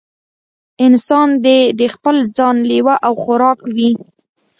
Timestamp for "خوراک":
3.23-3.59